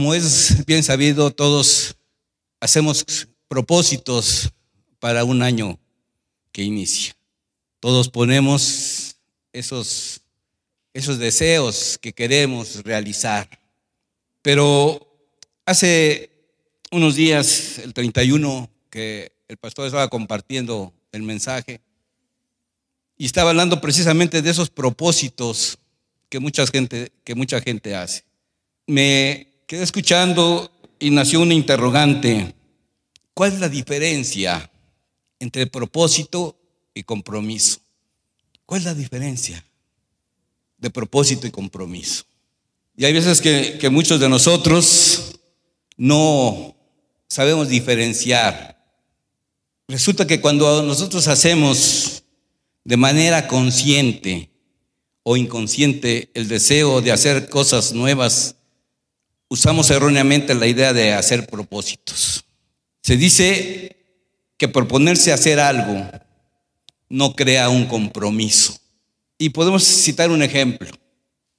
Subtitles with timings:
[0.00, 1.94] Como es bien sabido, todos
[2.58, 4.48] hacemos propósitos
[4.98, 5.78] para un año
[6.52, 7.14] que inicia.
[7.80, 9.16] Todos ponemos
[9.52, 10.22] esos,
[10.94, 13.46] esos deseos que queremos realizar.
[14.40, 15.06] Pero
[15.66, 16.30] hace
[16.90, 21.82] unos días, el 31, que el pastor estaba compartiendo el mensaje
[23.18, 25.78] y estaba hablando precisamente de esos propósitos
[26.30, 28.24] que mucha gente, que mucha gente hace.
[28.86, 32.56] Me quedé escuchando y nació una interrogante.
[33.34, 34.68] ¿Cuál es la diferencia
[35.38, 36.56] entre propósito
[36.92, 37.78] y compromiso?
[38.66, 39.64] ¿Cuál es la diferencia
[40.76, 42.24] de propósito y compromiso?
[42.96, 45.38] Y hay veces que, que muchos de nosotros
[45.96, 46.74] no
[47.28, 48.76] sabemos diferenciar.
[49.86, 52.24] Resulta que cuando nosotros hacemos
[52.82, 54.50] de manera consciente
[55.22, 58.56] o inconsciente el deseo de hacer cosas nuevas,
[59.50, 62.44] usamos erróneamente la idea de hacer propósitos.
[63.02, 63.96] Se dice
[64.56, 66.08] que proponerse hacer algo
[67.08, 68.78] no crea un compromiso.
[69.36, 70.88] Y podemos citar un ejemplo.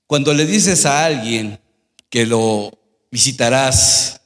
[0.08, 1.59] Cuando le dices a alguien
[2.09, 2.72] que lo
[3.11, 4.22] visitarás,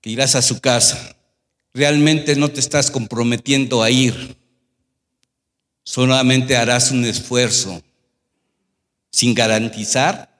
[0.00, 1.16] que irás a su casa,
[1.74, 4.36] realmente no te estás comprometiendo a ir.
[5.82, 7.82] Solamente harás un esfuerzo
[9.10, 10.31] sin garantizar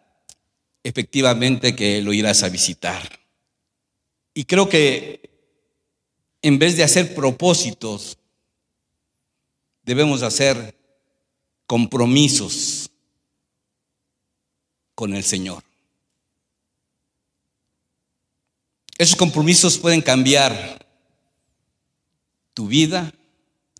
[0.82, 3.20] efectivamente que lo irás a visitar.
[4.34, 5.30] Y creo que
[6.42, 8.18] en vez de hacer propósitos,
[9.84, 10.76] debemos hacer
[11.66, 12.90] compromisos
[14.94, 15.62] con el Señor.
[18.98, 20.86] Esos compromisos pueden cambiar
[22.54, 23.12] tu vida,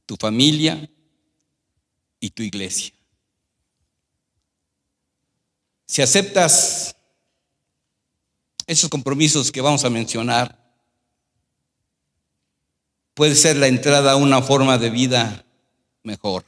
[0.06, 0.88] tu familia
[2.18, 2.92] y tu iglesia.
[5.92, 6.96] Si aceptas
[8.66, 10.58] esos compromisos que vamos a mencionar,
[13.12, 15.44] puede ser la entrada a una forma de vida
[16.02, 16.46] mejor.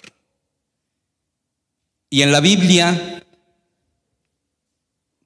[2.08, 3.22] Y en la Biblia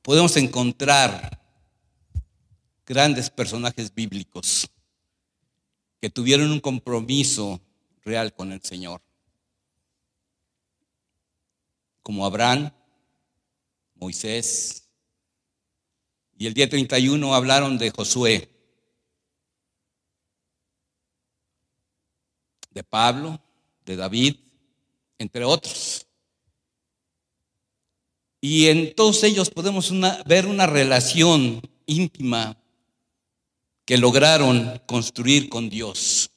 [0.02, 1.40] podemos encontrar
[2.84, 4.68] grandes personajes bíblicos
[6.00, 7.60] que tuvieron un compromiso
[8.04, 9.00] real con el Señor,
[12.02, 12.72] como Abraham,
[13.98, 14.88] Moisés.
[16.36, 18.48] Y el día 31 hablaron de Josué,
[22.70, 23.40] de Pablo,
[23.84, 24.36] de David,
[25.18, 26.06] entre otros.
[28.40, 29.92] Y en todos ellos podemos
[30.26, 32.56] ver una relación íntima
[33.84, 36.30] que lograron construir con Dios.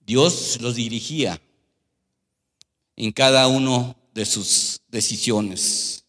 [0.00, 1.40] Dios los dirigía
[2.94, 6.04] en cada uno de sus decisiones.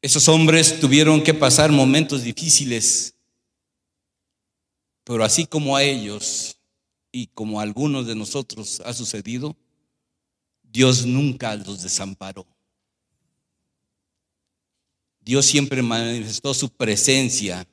[0.00, 3.14] Esos hombres tuvieron que pasar momentos difíciles,
[5.04, 6.58] pero así como a ellos
[7.12, 9.56] y como a algunos de nosotros ha sucedido,
[10.62, 12.46] Dios nunca los desamparó.
[15.20, 17.68] Dios siempre manifestó su presencia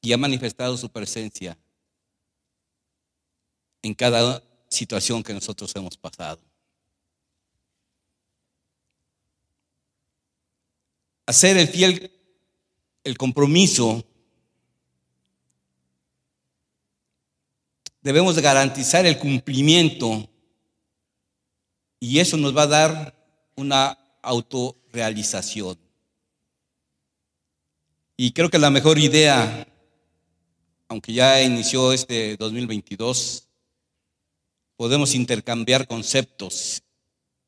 [0.00, 1.56] y ha manifestado su presencia
[3.82, 6.51] en cada situación que nosotros hemos pasado.
[11.26, 12.10] Hacer el fiel,
[13.04, 14.04] el compromiso,
[18.02, 20.28] debemos garantizar el cumplimiento
[22.00, 23.14] y eso nos va a dar
[23.54, 25.78] una autorrealización.
[28.16, 29.66] Y creo que la mejor idea,
[30.88, 33.48] aunque ya inició este 2022,
[34.76, 36.82] podemos intercambiar conceptos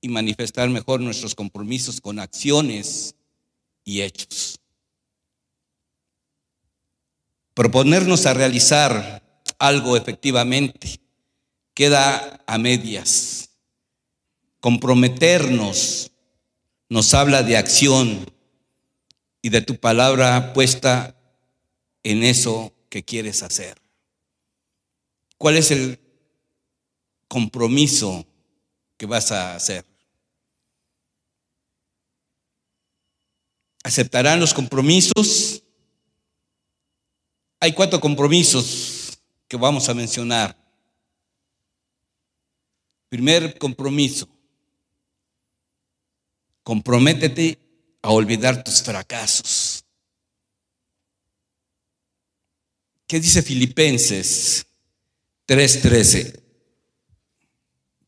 [0.00, 3.16] y manifestar mejor nuestros compromisos con acciones
[3.84, 4.58] y hechos.
[7.54, 9.22] Proponernos a realizar
[9.58, 11.00] algo efectivamente
[11.74, 13.50] queda a medias.
[14.60, 16.10] Comprometernos
[16.88, 18.26] nos habla de acción
[19.42, 21.14] y de tu palabra puesta
[22.02, 23.80] en eso que quieres hacer.
[25.36, 25.98] ¿Cuál es el
[27.28, 28.24] compromiso
[28.96, 29.84] que vas a hacer.
[33.84, 35.62] ¿Aceptarán los compromisos?
[37.60, 40.56] Hay cuatro compromisos que vamos a mencionar.
[43.10, 44.26] Primer compromiso.
[46.62, 47.58] Comprométete
[48.00, 49.84] a olvidar tus fracasos.
[53.06, 54.66] ¿Qué dice Filipenses
[55.46, 56.40] 3:13?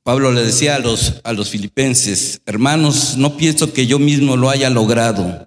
[0.03, 4.49] Pablo le decía a los, a los filipenses, hermanos, no pienso que yo mismo lo
[4.49, 5.47] haya logrado,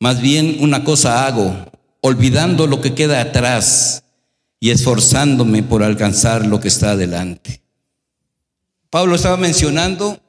[0.00, 4.04] Más bien una cosa hago, olvidando lo que queda atrás
[4.60, 7.62] y esforzándome por alcanzar lo que está adelante.
[8.90, 10.20] Pablo estaba mencionando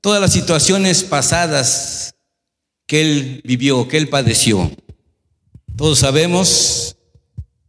[0.00, 2.14] todas las situaciones pasadas
[2.86, 4.70] que él vivió, que él padeció.
[5.76, 6.96] Todos sabemos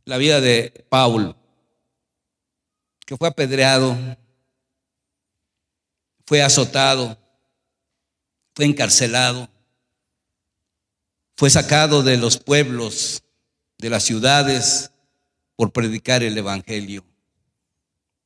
[0.06, 1.36] la vida de Pablo,
[3.06, 3.98] que fue apedreado,
[6.26, 7.18] fue azotado,
[8.56, 9.50] fue encarcelado,
[11.42, 13.24] fue sacado de los pueblos,
[13.80, 14.92] de las ciudades,
[15.56, 17.04] por predicar el Evangelio.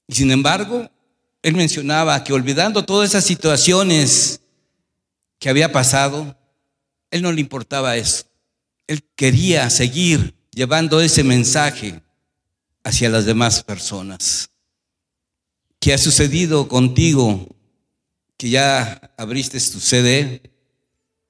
[0.06, 0.92] Y sin embargo,
[1.42, 4.42] él mencionaba que olvidando todas esas situaciones
[5.40, 6.38] que había pasado,
[7.10, 8.26] él no le importaba eso.
[8.86, 12.02] Él quería seguir llevando ese mensaje
[12.84, 14.50] hacia las demás personas.
[15.80, 17.48] ¿Qué ha sucedido contigo?
[18.36, 20.52] Que ya abriste tu CD,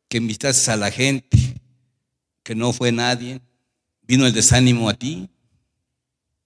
[0.10, 1.45] que invitaste a la gente,
[2.46, 3.42] que no fue nadie,
[4.04, 5.30] vino el desánimo a ti.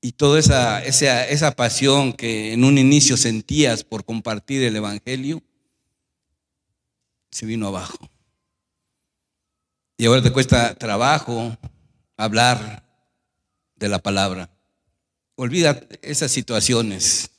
[0.02, 5.44] Y toda esa, esa, esa pasión que en un inicio sentías por compartir el Evangelio,
[7.30, 8.10] se vino abajo.
[9.98, 11.58] Y ahora te cuesta trabajo
[12.16, 12.82] hablar
[13.76, 14.50] de la palabra.
[15.36, 17.32] Olvida esas situaciones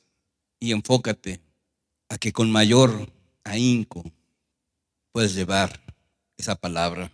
[0.59, 1.41] y enfócate
[2.11, 3.11] a que con mayor
[3.43, 4.05] ahínco
[5.13, 5.81] puedes llevar
[6.37, 7.11] esa palabra.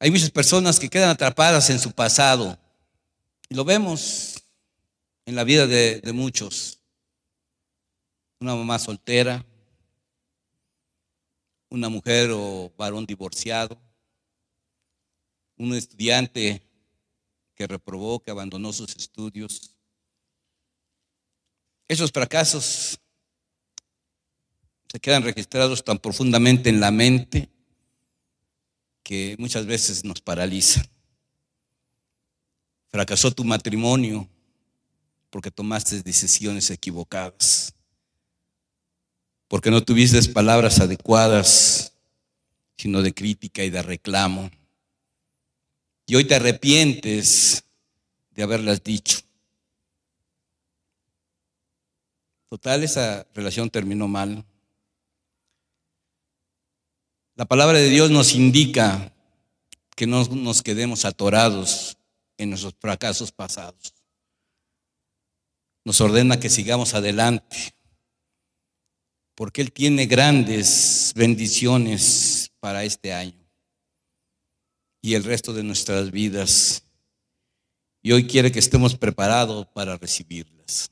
[0.00, 2.56] Hay muchas personas que quedan atrapadas en su pasado
[3.48, 4.44] y lo vemos
[5.26, 6.78] en la vida de, muchos.
[8.40, 9.44] Una mamá soltera,
[11.68, 13.76] una mujer o varón divorciado,
[15.56, 16.62] un estudiante
[17.56, 19.74] que reprobó, que abandonó sus estudios.
[21.88, 23.00] Esos fracasos
[24.88, 27.50] se quedan registrados tan profundamente en la mente
[29.08, 30.86] que muchas veces nos paralizan.
[32.88, 34.28] Fracasó tu matrimonio
[35.30, 37.72] porque tomaste decisiones equivocadas
[39.48, 41.94] porque no tuviste palabras adecuadas,
[42.76, 44.50] sino de crítica y de reclamo.
[46.06, 47.64] Y hoy te arrepientes
[48.30, 49.20] de haberlas dicho.
[52.50, 54.44] Total, esa relación terminó mal.
[57.38, 59.14] La palabra de Dios nos indica
[59.94, 61.96] que no nos quedemos atorados
[62.36, 63.94] en nuestros fracasos pasados.
[65.84, 67.76] Nos ordena que sigamos adelante
[69.36, 73.48] porque Él tiene grandes bendiciones para este año
[75.00, 76.82] y el resto de nuestras vidas.
[78.02, 80.90] Y hoy quiere que estemos preparados para recibirlas.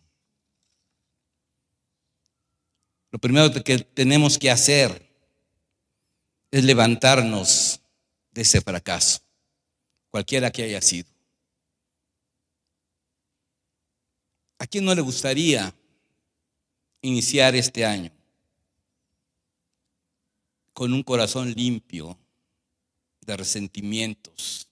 [3.10, 5.06] Lo primero que tenemos que hacer
[6.50, 7.81] es levantarnos
[8.31, 9.20] de ese fracaso,
[10.10, 11.08] cualquiera que haya sido.
[14.58, 15.75] ¿A quién no le gustaría
[17.02, 18.10] iniciar este año
[20.72, 22.19] con un corazón limpio
[23.20, 24.69] de resentimientos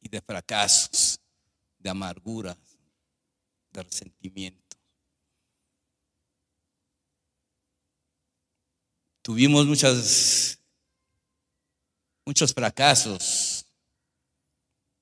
[0.00, 1.20] y de fracasos,
[1.78, 2.56] de amargura,
[3.70, 4.67] de resentimiento.
[9.28, 10.58] Tuvimos muchas,
[12.24, 13.66] muchos fracasos,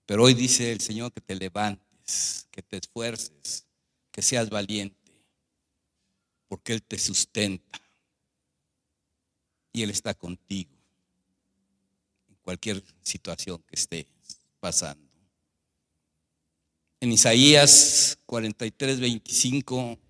[0.04, 3.68] pero hoy dice el Señor que te levantes, que te esfuerces,
[4.10, 5.12] que seas valiente,
[6.48, 7.80] porque Él te sustenta
[9.72, 10.72] y Él está contigo
[12.28, 14.06] en cualquier situación que estés
[14.58, 15.08] pasando.
[16.98, 20.00] En Isaías 43, 25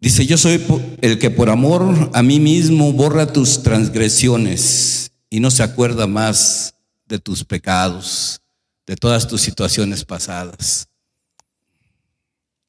[0.00, 0.64] dice, yo soy
[1.02, 6.74] el que por amor a mí mismo borra tus transgresiones y no se acuerda más
[7.06, 8.40] de tus pecados,
[8.86, 10.88] de todas tus situaciones pasadas.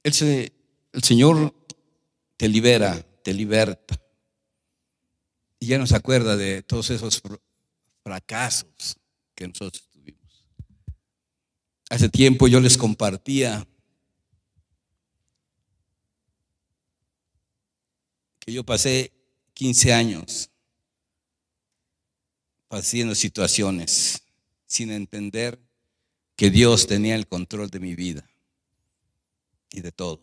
[0.03, 0.13] El,
[1.03, 1.53] Señor
[2.38, 4.00] te libera, te liberta
[5.59, 7.21] y ya no se acuerda de todos esos
[8.03, 8.97] fracasos
[9.35, 10.45] que nosotros tuvimos.
[11.89, 13.67] Hace tiempo yo les compartía
[18.51, 19.12] yo pasé
[19.53, 20.50] 15 años
[22.70, 24.24] haciendo situaciones
[24.65, 25.60] sin entender
[26.36, 28.27] que Dios tenía el control de mi vida
[29.72, 30.22] y de todo.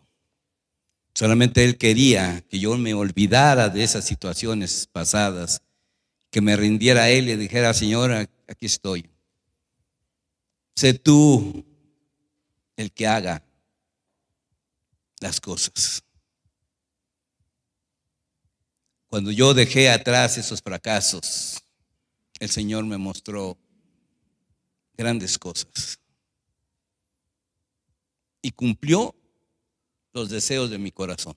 [1.14, 5.62] Solamente Él quería que yo me olvidara de esas situaciones pasadas,
[6.30, 9.08] que me rindiera a Él y dijera, Señora, aquí estoy.
[10.76, 11.64] Sé tú
[12.76, 13.42] el que haga
[15.20, 16.04] las cosas.
[19.08, 21.62] Cuando yo dejé atrás esos fracasos,
[22.40, 23.56] el Señor me mostró
[24.96, 25.98] grandes cosas.
[28.42, 29.14] Y cumplió
[30.12, 31.34] los deseos de mi corazón.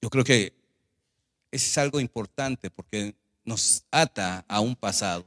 [0.00, 0.54] Yo creo que
[1.50, 3.14] es algo importante porque
[3.44, 5.26] nos ata a un pasado.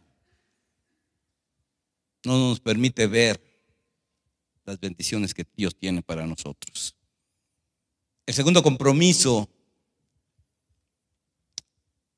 [2.26, 3.49] No nos permite ver
[4.70, 6.96] las bendiciones que Dios tiene para nosotros.
[8.28, 9.50] El segundo compromiso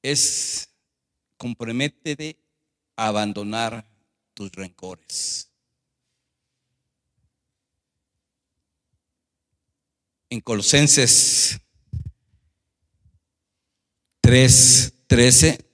[0.01, 0.69] es
[1.37, 2.37] comprométete
[2.97, 3.87] a abandonar
[4.33, 5.49] tus rencores.
[10.29, 11.57] En Colosenses
[14.21, 15.65] 3:13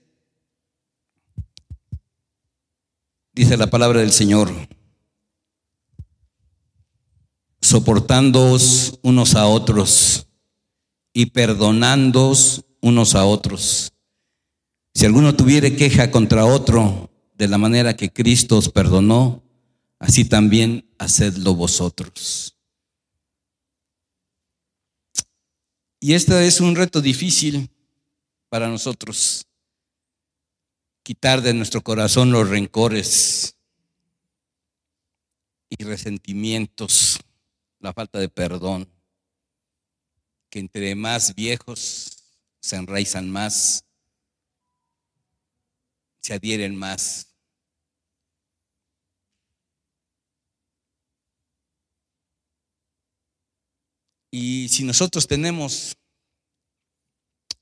[3.32, 4.48] dice la palabra del Señor,
[7.68, 10.26] soportándoos unos a otros
[11.12, 13.92] y perdonándoos unos a otros.
[14.94, 19.42] Si alguno tuviere queja contra otro, de la manera que Cristo os perdonó,
[19.98, 22.56] así también hacedlo vosotros.
[26.00, 27.70] Y este es un reto difícil
[28.48, 29.46] para nosotros,
[31.02, 33.56] quitar de nuestro corazón los rencores
[35.68, 37.20] y resentimientos,
[37.80, 38.88] la falta de perdón,
[40.50, 42.18] que entre más viejos
[42.60, 43.84] se enraizan más,
[46.20, 47.28] se adhieren más.
[54.30, 55.96] Y si nosotros tenemos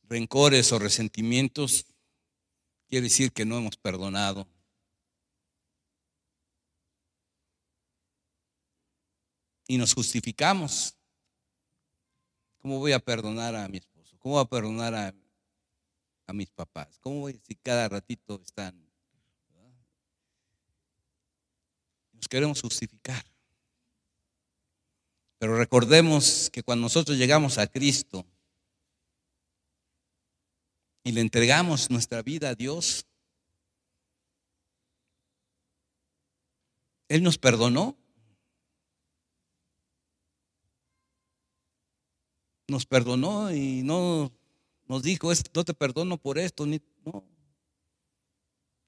[0.08, 1.86] rencores o resentimientos,
[2.88, 4.48] quiere decir que no hemos perdonado.
[9.66, 10.96] Y nos justificamos.
[12.58, 14.16] ¿Cómo voy a perdonar a mi esposo?
[14.18, 16.98] ¿Cómo voy a perdonar a, mis papás?
[17.00, 18.74] ¿Cómo voy si cada ratito están?
[22.12, 23.24] Nos queremos justificar.
[25.38, 28.26] Pero recordemos que cuando nosotros llegamos a Cristo
[31.04, 33.06] y le entregamos nuestra vida a Dios,
[37.08, 37.96] Él nos perdonó.
[42.68, 44.32] Nos perdonó y no
[44.86, 47.24] nos dijo, no te perdono por esto, ni, no.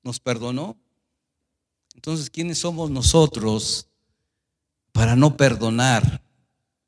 [0.03, 0.77] Nos perdonó.
[1.95, 3.89] Entonces, ¿quiénes somos nosotros
[4.93, 6.23] para no perdonar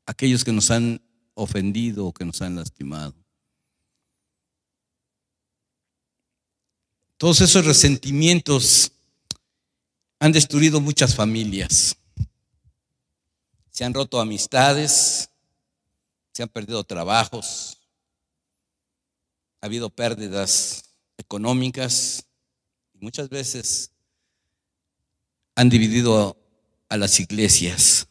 [0.06, 1.00] aquellos que nos han
[1.34, 3.14] ofendido o que nos han lastimado.
[7.16, 8.92] Todos esos resentimientos
[10.18, 11.96] han destruido muchas familias.
[13.70, 15.29] Se han roto amistades,
[16.40, 17.76] se han perdido trabajos,
[19.60, 22.26] ha habido pérdidas económicas
[22.94, 23.92] y muchas veces
[25.54, 26.38] han dividido
[26.88, 28.08] a las iglesias.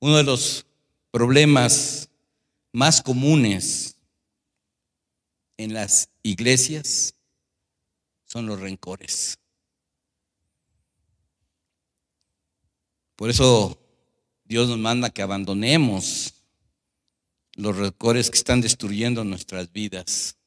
[0.00, 0.64] Uno de los
[1.10, 2.08] problemas
[2.72, 3.98] más comunes
[5.58, 7.12] en las iglesias
[8.24, 9.38] son los rencores.
[13.14, 13.78] Por eso
[14.48, 16.32] Dios nos manda que abandonemos
[17.54, 20.38] los rencores que están destruyendo nuestras vidas.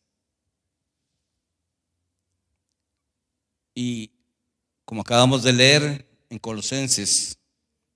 [3.75, 4.09] Y
[4.85, 7.37] como acabamos de leer en Colosenses,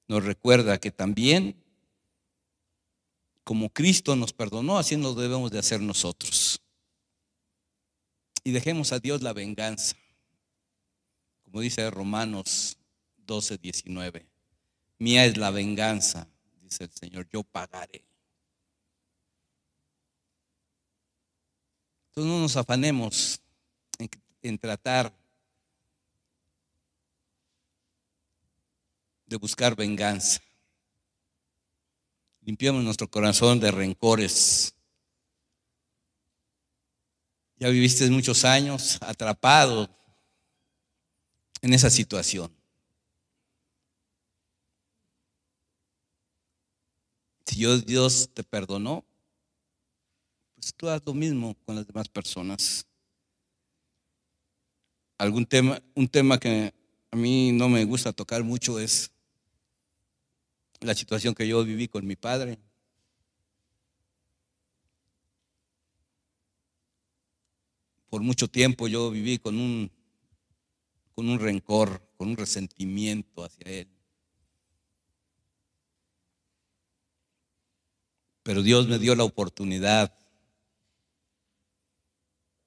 [0.08, 1.56] nos recuerda que también,
[3.44, 6.62] como Cristo nos perdonó, así nos debemos de hacer nosotros.
[8.44, 9.96] Y dejemos a Dios la venganza.
[11.42, 12.78] Como dice Romanos
[13.26, 14.35] 12, 19.
[14.98, 16.28] Mía es la venganza,
[16.62, 18.06] dice el Señor, yo pagaré.
[22.16, 23.42] Entonces no nos afanemos
[24.42, 25.14] en, tratar
[29.26, 30.40] de buscar venganza.
[32.40, 34.74] Limpiamos nuestro corazón de rencores.
[37.58, 39.90] Ya viviste muchos años atrapado
[41.62, 42.55] en esa situación.
[47.56, 49.06] Si Dios, te perdonó,
[50.56, 52.86] pues tú haz lo mismo con las demás personas.
[55.18, 56.74] Algún tema, un tema que
[57.12, 59.10] a mí no me gusta tocar mucho es
[60.82, 62.60] la situación que yo viví con mi padre.
[68.10, 69.90] Por mucho tiempo yo viví con un,
[71.14, 73.95] con un rencor, con un resentimiento hacia él.
[78.46, 80.14] Pero Dios me dio la oportunidad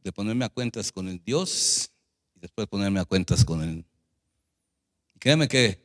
[0.02, 1.92] de ponerme a cuentas con el Dios
[2.35, 3.85] y después ponerme a cuentas con Él.
[5.14, 5.80] Y créeme que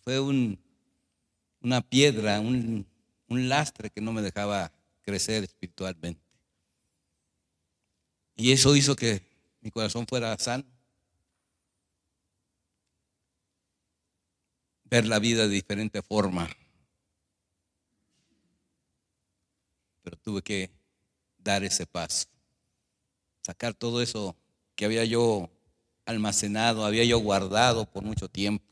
[0.00, 0.58] fue un,
[1.60, 2.84] una piedra, un,
[3.28, 6.20] un lastre que no me dejaba crecer espiritualmente.
[8.34, 9.22] Y eso hizo que
[9.60, 10.64] mi corazón fuera sano.
[14.82, 16.48] Ver la vida de diferente forma.
[20.04, 20.70] Pero tuve que
[21.38, 22.26] dar ese paso.
[23.42, 24.36] Sacar todo eso
[24.76, 25.50] que había yo
[26.06, 28.64] almacenado, había yo guardado por mucho tiempo.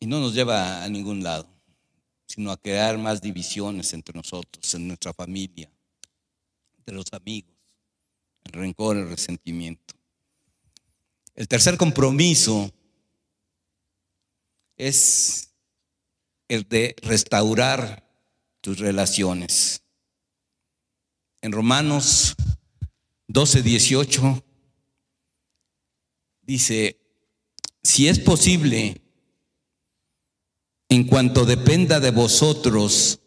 [0.00, 1.46] Y no nos lleva a ningún lado,
[2.26, 5.70] sino a crear más divisiones entre nosotros, en nuestra familia,
[6.78, 7.54] entre los amigos,
[8.44, 9.94] el rencor, el resentimiento.
[11.34, 12.70] El tercer compromiso
[14.76, 15.54] es
[16.48, 18.08] el de restaurar
[18.60, 19.82] tus relaciones.
[21.40, 22.34] En Romanos
[23.28, 24.44] 12, 18
[26.42, 27.00] dice,
[27.82, 29.00] si es posible,
[30.88, 33.20] en cuanto dependa de vosotros,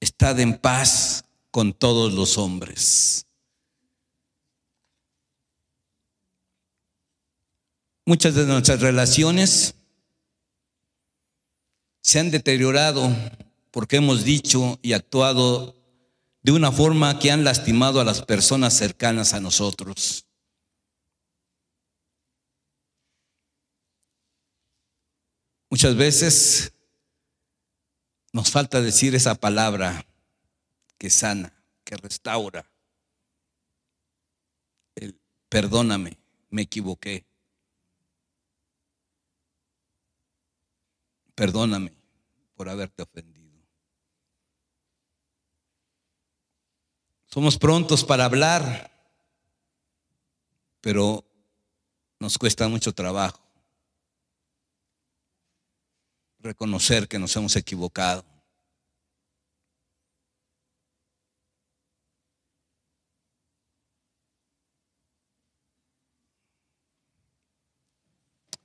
[0.00, 3.26] estad en paz con todos los hombres.
[8.04, 9.74] Muchas de nuestras relaciones
[12.06, 13.12] se han deteriorado
[13.72, 15.74] porque hemos dicho y actuado
[16.40, 20.24] de una forma que han lastimado a las personas cercanas a nosotros.
[25.68, 26.72] Muchas veces
[28.32, 30.06] nos falta decir esa palabra
[30.98, 32.70] que sana, que restaura.
[35.48, 37.26] Perdóname, me equivoqué.
[41.36, 41.92] Perdóname
[42.56, 43.62] por haberte ofendido.
[47.26, 48.90] Somos prontos para hablar,
[50.80, 51.24] pero
[52.18, 53.46] nos cuesta mucho trabajo
[56.40, 58.24] reconocer que nos hemos equivocado.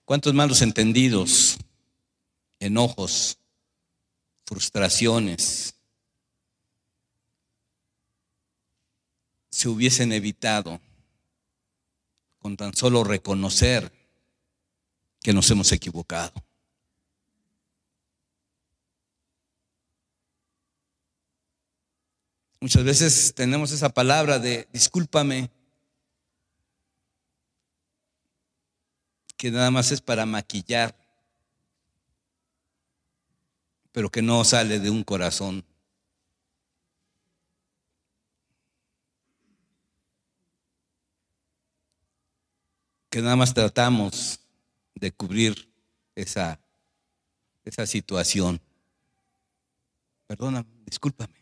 [0.05, 1.57] ¿Cuántos malos entendidos,
[2.62, 3.39] enojos,
[4.45, 5.76] frustraciones
[9.50, 10.80] se hubiesen evitado
[12.39, 13.91] con tan solo reconocer
[15.21, 16.34] que nos hemos equivocado?
[22.60, 25.50] Muchas veces tenemos esa palabra de discúlpame,
[29.36, 31.00] que nada más es para maquillar,
[33.91, 35.65] pero que no sale de un corazón.
[43.10, 44.39] Que nada más tratamos
[44.95, 45.69] de cubrir
[46.15, 46.60] esa,
[47.65, 48.62] esa situación.
[50.27, 51.41] Perdona, discúlpame.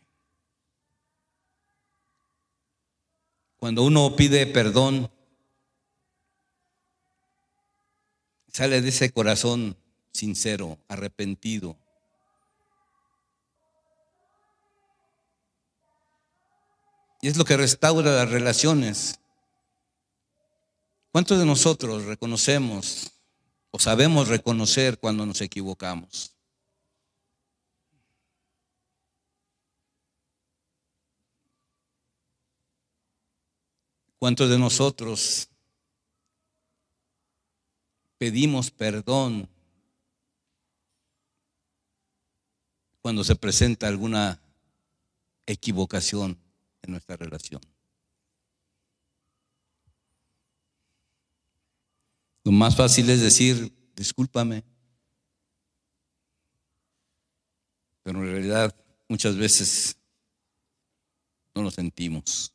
[3.56, 5.10] Cuando uno pide perdón,
[8.48, 9.76] sale de ese corazón
[10.12, 11.76] sincero, arrepentido.
[17.22, 19.20] Y es lo que restaura las relaciones.
[21.12, 23.12] ¿Cuántos de nosotros reconocemos
[23.70, 26.34] o sabemos reconocer cuando nos equivocamos?
[34.18, 35.48] ¿Cuántos de nosotros
[38.18, 39.48] pedimos perdón
[43.00, 44.40] cuando se presenta alguna
[45.46, 46.38] equivocación
[46.82, 47.60] en nuestra relación?
[52.44, 54.64] Lo más fácil es decir, discúlpame.
[58.02, 58.74] Pero en realidad
[59.08, 59.96] muchas veces
[61.54, 62.54] no lo sentimos.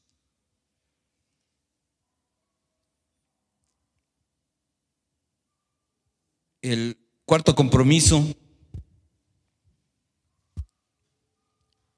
[6.62, 8.26] El cuarto compromiso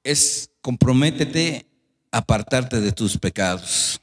[0.04, 1.67] es comprométete
[2.10, 4.00] apartarte de tus pecados.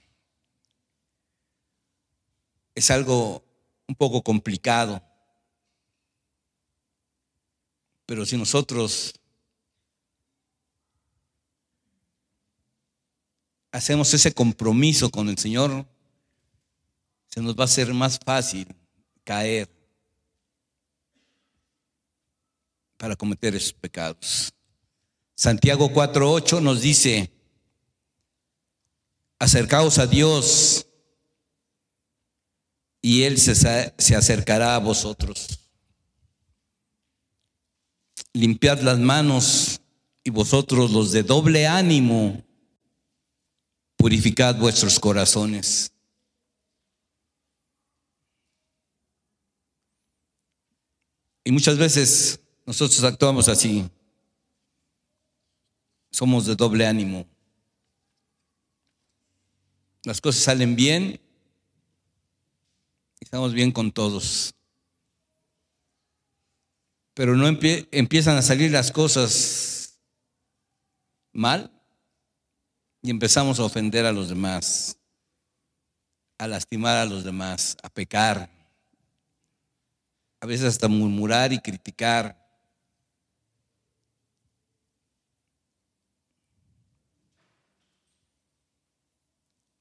[2.73, 3.43] Es algo
[3.87, 5.01] un poco complicado,
[8.05, 9.13] pero si nosotros
[13.71, 15.85] hacemos ese compromiso con el Señor,
[17.27, 18.67] se nos va a hacer más fácil
[19.23, 19.69] caer
[22.97, 24.53] para cometer esos pecados.
[25.35, 27.34] Santiago 4.8 nos dice,
[29.39, 30.87] acercaos a Dios
[33.01, 35.59] y Él se, se acercará a vosotros.
[38.33, 39.79] Limpiad las manos
[40.23, 42.43] y vosotros los de doble ánimo,
[43.95, 45.91] purificad vuestros corazones.
[51.43, 53.87] Y muchas veces nosotros actuamos así.
[56.09, 57.27] Somos de doble ánimo.
[60.05, 61.19] Las cosas salen bien
[63.25, 64.53] estamos bien con todos.
[67.15, 69.99] Pero no empiezan a salir las cosas
[71.33, 71.71] mal
[73.01, 74.97] y empezamos a ofender a los demás,
[76.37, 78.49] a lastimar a los demás, a pecar,
[80.39, 82.44] a veces hasta murmurar y criticar.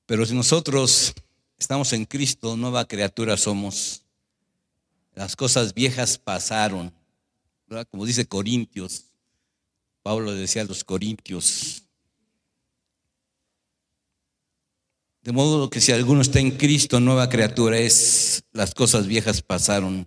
[0.06, 1.14] Pero si nosotros
[1.58, 4.02] estamos en Cristo, nueva criatura somos.
[5.14, 6.92] Las cosas viejas pasaron,
[7.90, 9.06] como dice Corintios.
[10.02, 11.84] Pablo decía a los Corintios.
[15.22, 20.06] De modo que si alguno está en Cristo, nueva criatura es, las cosas viejas pasaron,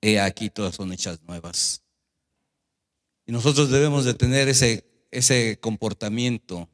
[0.00, 1.82] he aquí todas son hechas nuevas.
[3.26, 6.68] Y nosotros debemos de tener ese, ese comportamiento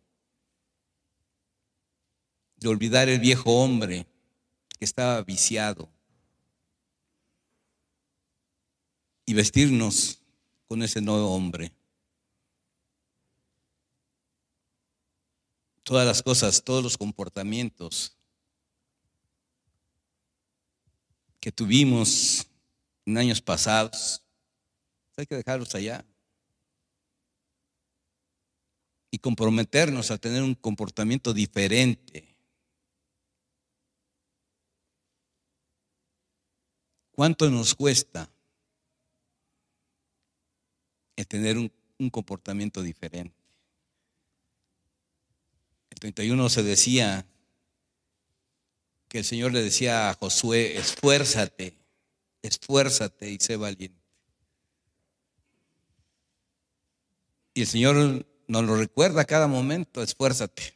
[2.57, 4.07] de olvidar el viejo hombre
[4.79, 5.89] que estaba viciado
[9.27, 10.21] y vestirnos
[10.69, 11.73] con ese nuevo hombre.
[15.83, 18.17] Todas las cosas, todos los comportamientos
[21.41, 22.47] que tuvimos
[23.05, 24.23] en años pasados,
[25.17, 26.05] hay que dejarlos allá
[29.11, 32.26] y comprometernos a tener un comportamiento diferente
[37.17, 38.29] ¿Cuánto nos cuesta
[41.17, 43.35] el tener un, comportamiento diferente?
[45.89, 47.27] El 31 se decía
[49.09, 51.79] que el Señor le decía a Josué, esfuérzate,
[52.43, 53.99] esfuérzate y sé valiente.
[57.55, 60.75] Y el Señor nos lo recuerda a cada momento, esfuérzate.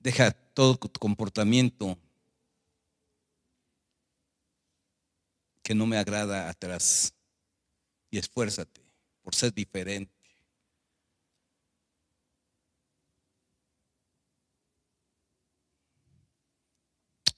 [0.00, 1.96] Deja todo comportamiento
[5.62, 7.14] que no me agrada atrás
[8.10, 8.80] y esfuérzate
[9.22, 10.12] por ser diferente.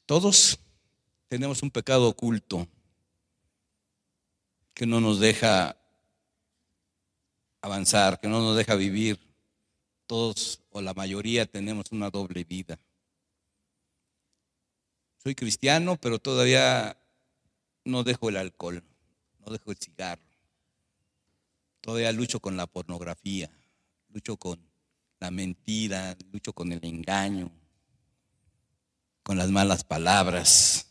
[0.07, 0.59] Todos
[1.29, 2.67] tenemos un pecado oculto
[4.73, 5.77] que no nos deja
[7.61, 9.21] avanzar, que no nos deja vivir.
[10.07, 12.79] Todos o la mayoría tenemos una doble vida.
[15.23, 16.97] Soy cristiano, pero todavía
[17.85, 18.83] no dejo el alcohol,
[19.41, 20.23] no dejo el cigarro.
[21.83, 23.51] Todavía lucho con la pornografía,
[24.09, 24.59] lucho con
[25.19, 27.53] la mentira, lucho con el engaño,
[29.23, 30.87] con las malas palabras.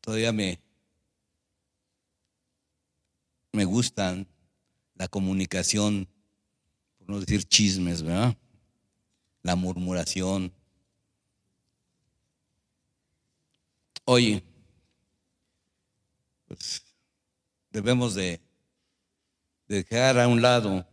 [0.00, 0.58] Todavía me,
[3.52, 4.26] me gustan
[4.94, 6.08] la comunicación,
[6.96, 8.38] por no decir chismes, ¿verdad?
[9.42, 10.50] La murmuración,
[14.04, 14.42] Oye,
[16.48, 16.82] pues
[17.70, 18.40] debemos de,
[19.68, 20.84] dejar a un lado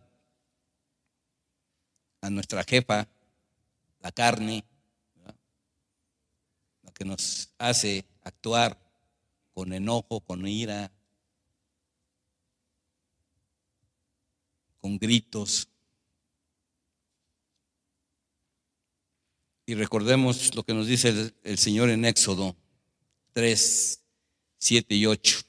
[2.22, 3.08] a nuestra jefa,
[4.00, 4.64] la carne,
[6.84, 8.80] la que nos hace actuar
[9.54, 10.92] con enojo, con ira,
[14.78, 15.68] con gritos.
[19.66, 22.56] Y recordemos lo que nos dice el, el Señor en Éxodo
[23.40, 24.04] 3,
[24.58, 25.40] 7 y 8.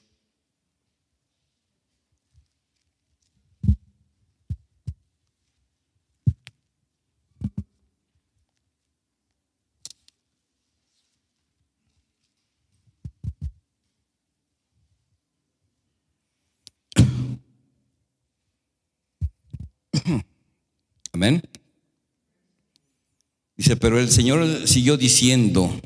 [21.11, 21.41] Amén.
[23.57, 25.77] Dice, pero el Señor siguió diciendo,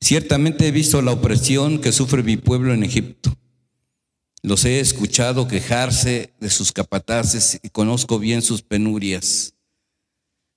[0.00, 3.36] Ciertamente he visto la opresión que sufre mi pueblo en Egipto.
[4.42, 9.54] Los he escuchado quejarse de sus capataces y conozco bien sus penurias.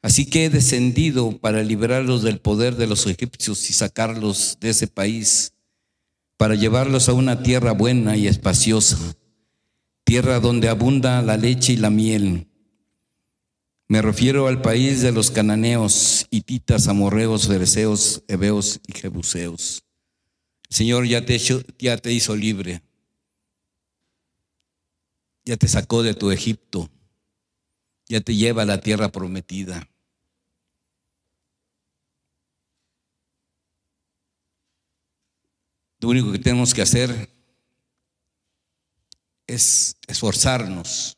[0.03, 4.87] Así que he descendido para liberarlos del poder de los egipcios y sacarlos de ese
[4.87, 5.53] país,
[6.37, 8.97] para llevarlos a una tierra buena y espaciosa,
[10.03, 12.50] tierra donde abunda la leche y la miel.
[13.91, 19.83] Me refiero al país de los cananeos, hititas, amorreos, fereceos, heveos y jebuseos.
[20.69, 21.37] Señor ya te,
[21.77, 22.81] ya te hizo libre,
[25.43, 26.89] ya te sacó de tu Egipto,
[28.07, 29.89] ya te lleva a la tierra prometida.
[35.99, 37.29] Lo único que tenemos que hacer
[39.47, 41.17] es esforzarnos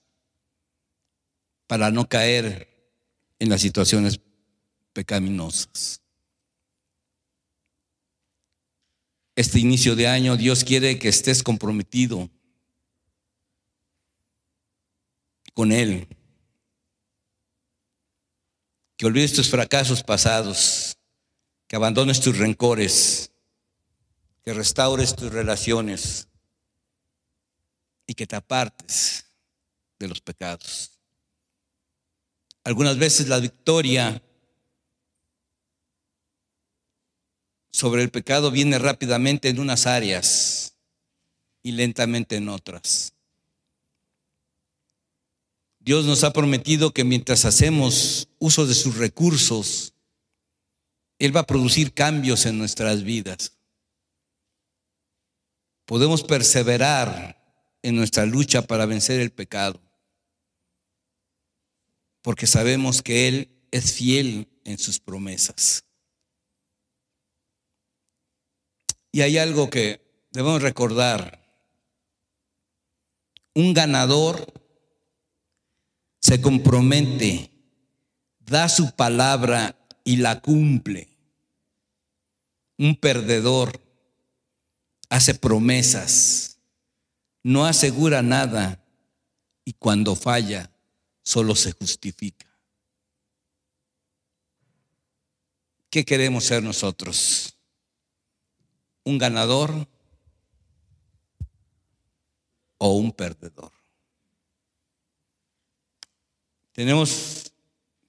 [1.73, 2.69] para no caer
[3.39, 4.19] en las situaciones
[4.93, 6.03] pecaminosas.
[9.35, 12.29] Este inicio de año Dios quiere que estés comprometido
[15.55, 16.07] con Él,
[18.95, 20.95] que olvides tus fracasos pasados,
[21.65, 23.31] que abandones tus rencores,
[24.43, 26.27] que restaures tus relaciones
[28.05, 29.25] y que te apartes
[29.97, 30.92] de los pecados.
[32.63, 34.21] Algunas veces la victoria
[37.71, 40.75] sobre el pecado viene rápidamente en unas áreas
[41.61, 43.13] y lentamente en otras.
[45.79, 49.93] Dios nos ha prometido que mientras hacemos uso de sus recursos,
[51.19, 53.53] Él va a producir cambios en nuestras vidas
[55.85, 57.37] podemos perseverar
[57.81, 59.79] en nuestra lucha para vencer el pecado,
[62.23, 65.83] porque sabemos que Él es fiel en sus promesas.
[69.11, 71.39] Y hay algo que debemos recordar.
[73.53, 74.51] Un ganador
[76.19, 77.51] se compromete,
[78.39, 81.09] da su palabra y la cumple.
[82.77, 83.81] Un perdedor
[85.09, 86.57] hace promesas,
[87.43, 88.83] no asegura nada
[89.65, 90.72] y cuando falla
[91.23, 92.45] solo se justifica.
[95.89, 97.55] ¿Qué queremos ser nosotros?
[99.03, 99.87] ¿Un ganador
[102.77, 103.71] o un perdedor?
[106.71, 107.53] Tenemos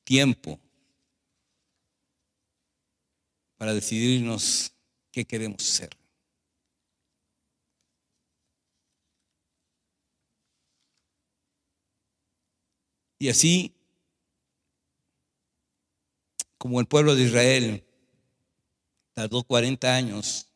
[0.03, 0.59] tiempo
[3.59, 4.73] para decidirnos
[5.13, 6.04] qué queremos ser.
[13.19, 13.75] Y así,
[16.59, 17.85] como el pueblo de Israel
[19.13, 20.49] tardó 40 años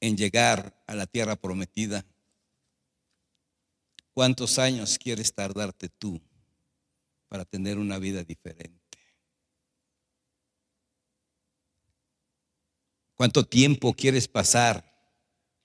[0.00, 2.04] en llegar a la tierra prometida,
[4.12, 6.20] ¿cuántos años quieres tardarte tú
[7.28, 8.98] para tener una vida diferente?
[13.14, 14.84] ¿Cuánto tiempo quieres pasar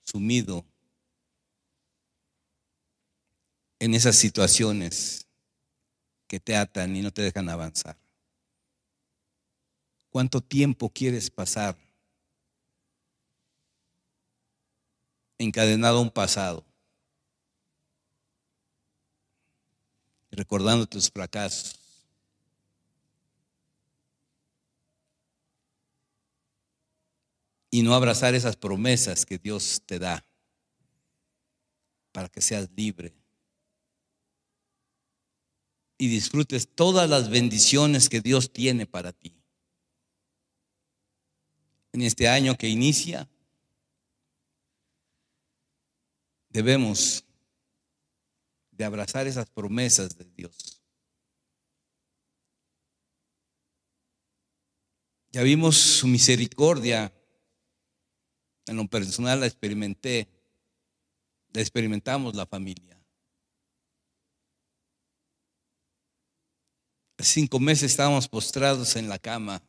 [0.04, 0.71] sumido
[3.82, 5.26] en esas situaciones
[6.28, 7.98] que te atan y no te dejan avanzar?
[10.08, 11.76] ¿Cuánto tiempo quieres pasar
[15.36, 16.64] encadenado a un pasado?
[20.30, 21.76] Recordando tus fracasos.
[27.68, 30.24] Y no abrazar esas promesas que Dios te da
[32.12, 33.21] para que seas libre
[36.02, 39.40] y disfrutes todas las bendiciones que Dios tiene para ti.
[41.92, 43.28] En este año que inicia,
[46.48, 47.24] debemos
[48.72, 50.82] de abrazar esas promesas de Dios.
[55.30, 57.12] Ya vimos su misericordia,
[58.66, 60.26] en lo personal la experimenté,
[61.52, 62.91] la experimentamos la familia.
[67.22, 69.62] Cinco meses estábamos postrados en la cama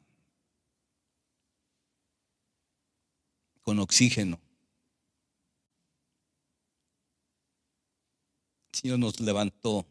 [3.62, 4.40] con oxígeno.
[8.72, 9.86] El Señor nos levantó.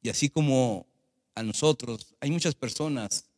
[0.00, 0.86] Y así como
[1.34, 3.28] a nosotros, hay muchas personas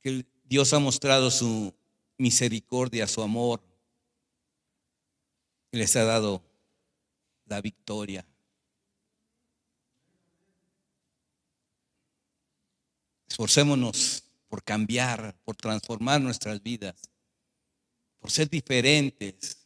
[0.00, 1.74] que Dios ha mostrado su
[2.16, 3.60] misericordia, su amor,
[5.72, 6.42] y les ha dado
[7.46, 8.24] la victoria.
[13.38, 17.00] Esforcémonos por cambiar, por transformar nuestras vidas,
[18.18, 19.64] por ser diferentes.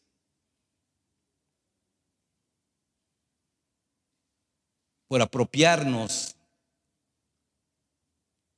[5.08, 6.34] por apropiarnos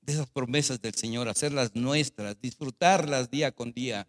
[0.02, 4.06] de esas promesas del Señor, hacerlas nuestras, disfrutarlas día con día.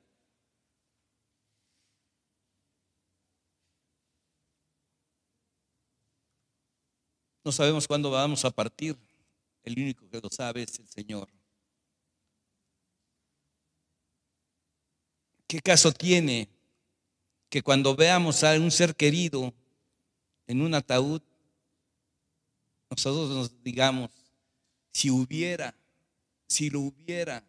[7.44, 8.96] No sabemos cuándo vamos a partir.
[9.66, 11.28] El único que lo sabe es el Señor.
[15.48, 16.48] ¿Qué caso tiene
[17.50, 19.54] que cuando veamos a un ser querido
[20.48, 21.22] en un ataúd,
[22.90, 24.12] nosotros nos digamos,
[24.92, 25.76] si hubiera,
[26.48, 27.44] si lo hubiera,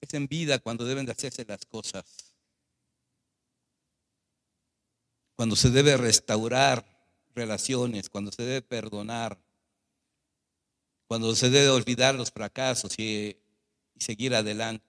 [0.00, 2.33] es en vida cuando deben de hacerse las cosas.
[5.44, 6.86] Cuando se debe restaurar
[7.34, 9.38] relaciones, cuando se debe perdonar,
[11.06, 13.36] cuando se debe olvidar los fracasos y,
[13.98, 14.88] seguir adelante.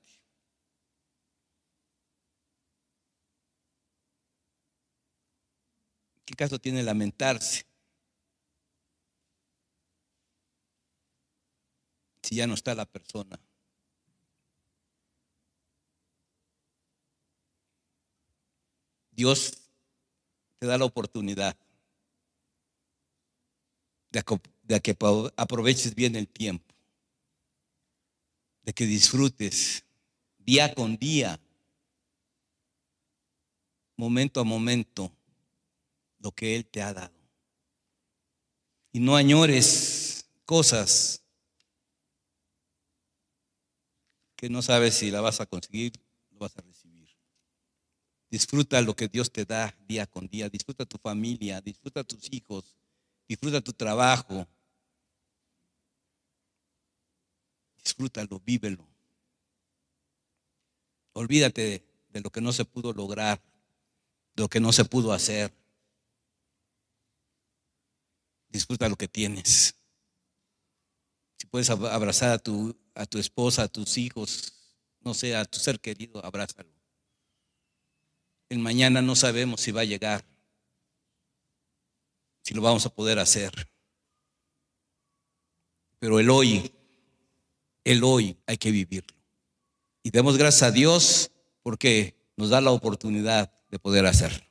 [6.24, 7.66] ¿Qué caso tiene lamentarse?
[12.24, 13.38] Si ya no está la persona.
[19.12, 19.65] Dios
[20.66, 21.56] te da la oportunidad
[24.10, 24.98] de, que
[25.38, 26.74] aproveches bien el tiempo,
[28.64, 29.86] de que disfrutes
[30.40, 31.40] día con día,
[33.96, 35.12] momento a momento,
[36.18, 37.14] lo que Él te ha dado.
[38.92, 41.22] Y no añores cosas
[44.36, 45.94] que no sabes si la vas a conseguir,
[46.32, 46.75] lo vas a recibir.
[48.30, 50.50] Disfruta lo que Dios te da día con día.
[50.50, 52.76] Disfruta tu familia, disfruta tus hijos,
[53.28, 54.48] disfruta tu trabajo.
[57.84, 58.88] Disfrútalo, vívelo.
[61.14, 63.42] Olvídate de, lo que no se pudo lograr,
[64.36, 65.54] de lo que no se pudo hacer.
[68.50, 69.76] Disfruta lo que tienes.
[71.38, 74.52] Si puedes abrazar a tu, a tu esposa, a tus hijos,
[75.02, 76.75] no sé, a tu ser querido, abrázalo.
[78.56, 80.24] El mañana no sabemos si va a llegar,
[82.42, 83.52] si lo vamos a poder hacer.
[86.00, 86.72] Pero el hoy,
[87.84, 89.14] el hoy hay que vivirlo.
[90.04, 91.32] Y demos gracias a Dios
[91.64, 94.46] porque nos da la oportunidad de poder hacerlo.